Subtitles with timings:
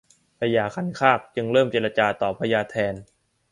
[0.39, 2.95] พญาคันคากจึงเริ่มเจรจาต่อพญาแถน